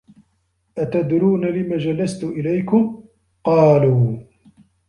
[0.77, 3.03] أَتَدْرُونَ لِمَ جَلَسْتُ إلَيْكُمْ؟
[3.45, 4.17] قَالُوا